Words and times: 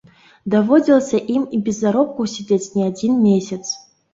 Даводзілася 0.53 1.19
ім 1.35 1.45
і 1.57 1.61
без 1.67 1.77
заробку 1.83 2.27
сядзець 2.33 2.73
не 2.79 2.83
адзін 2.93 3.13
месяц. 3.31 3.63